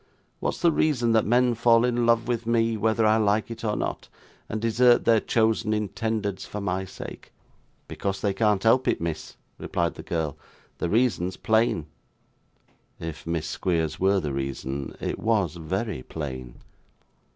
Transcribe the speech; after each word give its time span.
What 0.39 0.55
is 0.55 0.61
the 0.63 0.71
reason 0.71 1.11
that 1.11 1.27
men 1.27 1.53
fall 1.53 1.85
in 1.85 2.07
love 2.07 2.27
with 2.27 2.47
me, 2.47 2.75
whether 2.75 3.05
I 3.05 3.17
like 3.17 3.51
it 3.51 3.63
or 3.63 3.75
not, 3.75 4.09
and 4.49 4.59
desert 4.59 5.05
their 5.05 5.19
chosen 5.19 5.73
intendeds 5.75 6.43
for 6.47 6.59
my 6.59 6.85
sake?' 6.85 7.31
'Because 7.87 8.19
they 8.19 8.33
can't 8.33 8.63
help 8.63 8.87
it, 8.87 8.99
miss,' 8.99 9.35
replied 9.59 9.93
the 9.93 10.01
girl; 10.01 10.39
'the 10.79 10.89
reason's 10.89 11.37
plain.' 11.37 11.85
(If 12.99 13.27
Miss 13.27 13.45
Squeers 13.45 13.99
were 13.99 14.19
the 14.19 14.33
reason, 14.33 14.95
it 14.99 15.19
was 15.19 15.57
very 15.57 16.01
plain.) 16.01 16.55